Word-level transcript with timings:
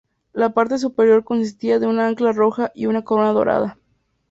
La 0.33 0.49
parte 0.55 0.79
superior 0.79 1.23
consistía 1.23 1.77
de 1.77 1.85
un 1.85 1.99
ancla 1.99 2.31
roja 2.31 2.71
y 2.73 2.87
una 2.87 3.03
corona 3.03 3.33
dorada. 3.33 3.77